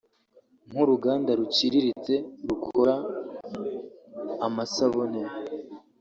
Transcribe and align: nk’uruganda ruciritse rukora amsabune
nk’uruganda 0.69 1.31
ruciritse 1.39 2.13
rukora 2.47 2.95
amsabune 4.45 5.21